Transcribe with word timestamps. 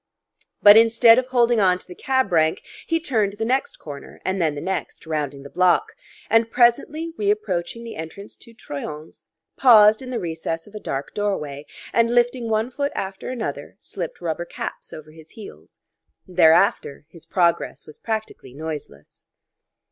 But 0.63 0.77
instead 0.77 1.19
of 1.19 1.27
holding 1.27 1.59
on 1.59 1.77
to 1.77 1.87
the 1.87 1.93
cab 1.93 2.31
rank, 2.31 2.63
he 2.87 2.99
turned 2.99 3.33
the 3.33 3.45
next 3.45 3.77
corner, 3.77 4.19
and 4.25 4.41
then 4.41 4.55
the 4.55 4.59
next, 4.59 5.05
rounding 5.05 5.43
the 5.43 5.47
block; 5.51 5.91
and 6.27 6.49
presently, 6.49 7.13
reapproaching 7.19 7.83
the 7.83 7.95
entrance 7.95 8.35
to 8.37 8.51
Troyon's, 8.55 9.29
paused 9.57 10.01
in 10.01 10.09
the 10.09 10.19
recess 10.19 10.65
of 10.65 10.73
a 10.73 10.79
dark 10.79 11.13
doorway 11.13 11.67
and, 11.93 12.15
lifting 12.15 12.49
one 12.49 12.71
foot 12.71 12.91
after 12.95 13.29
another, 13.29 13.75
slipped 13.77 14.21
rubber 14.21 14.43
caps 14.45 14.91
over 14.91 15.11
his 15.11 15.29
heels. 15.29 15.77
Thereafter 16.27 17.05
his 17.07 17.27
progress 17.27 17.85
was 17.85 17.99
practically 17.99 18.55
noiseless. 18.55 19.27